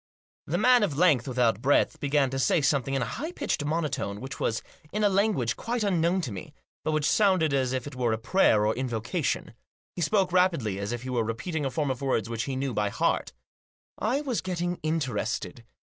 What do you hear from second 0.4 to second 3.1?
The man of length without breadth began to say something in